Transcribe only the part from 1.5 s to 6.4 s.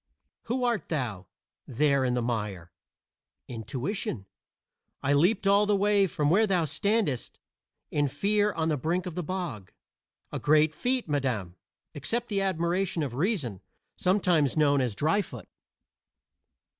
there in the mire?" "Intuition. I leaped all the way from